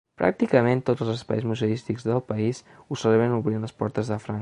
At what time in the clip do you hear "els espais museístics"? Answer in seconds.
1.05-2.09